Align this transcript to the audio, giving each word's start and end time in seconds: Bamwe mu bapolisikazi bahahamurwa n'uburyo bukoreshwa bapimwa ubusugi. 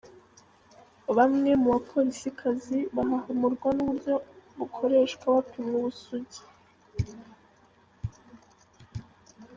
Bamwe 1.17 1.51
mu 1.61 1.67
bapolisikazi 1.75 2.77
bahahamurwa 2.95 3.67
n'uburyo 3.75 4.15
bukoreshwa 4.57 5.25
bapimwa 5.35 5.75
ubusugi. 5.79 6.41